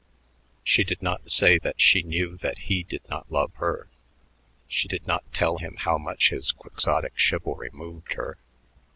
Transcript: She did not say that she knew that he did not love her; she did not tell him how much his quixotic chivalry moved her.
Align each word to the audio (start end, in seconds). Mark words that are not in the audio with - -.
She 0.63 0.83
did 0.83 1.03
not 1.03 1.29
say 1.31 1.59
that 1.59 1.79
she 1.79 2.01
knew 2.01 2.35
that 2.37 2.57
he 2.57 2.81
did 2.81 3.07
not 3.07 3.31
love 3.31 3.53
her; 3.57 3.87
she 4.67 4.87
did 4.87 5.05
not 5.05 5.31
tell 5.31 5.59
him 5.59 5.75
how 5.77 5.99
much 5.99 6.31
his 6.31 6.51
quixotic 6.51 7.19
chivalry 7.19 7.69
moved 7.71 8.13
her. 8.13 8.39